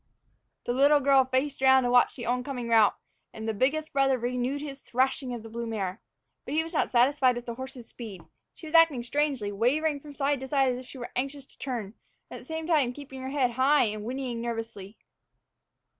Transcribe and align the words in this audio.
The 0.63 0.73
little 0.73 0.99
girl 0.99 1.25
faced 1.25 1.61
around 1.61 1.83
to 1.83 1.91
watch 1.91 2.15
the 2.15 2.25
oncoming 2.25 2.67
rout, 2.69 2.95
and 3.35 3.47
the 3.47 3.53
biggest 3.53 3.93
brother 3.93 4.17
renewed 4.17 4.59
his 4.61 4.79
thrashing 4.79 5.31
of 5.31 5.43
the 5.43 5.49
blue 5.49 5.67
mare. 5.67 6.01
But 6.43 6.55
he 6.55 6.63
was 6.63 6.73
not 6.73 6.89
satisfied 6.89 7.35
with 7.35 7.45
the 7.45 7.53
horse's 7.53 7.87
speed. 7.89 8.23
She 8.55 8.65
was 8.65 8.73
acting 8.73 9.03
strangely, 9.03 9.51
wavering 9.51 9.99
from 9.99 10.15
side 10.15 10.39
to 10.39 10.47
side 10.47 10.73
as 10.73 10.79
if 10.79 10.85
she 10.87 10.97
were 10.97 11.11
anxious 11.15 11.45
to 11.45 11.57
turn, 11.59 11.93
at 12.31 12.39
the 12.39 12.45
same 12.45 12.65
time 12.65 12.93
keeping 12.93 13.21
her 13.21 13.29
head 13.29 13.51
high 13.51 13.83
and 13.83 14.03
whinnying 14.03 14.41
nervously. 14.41 14.97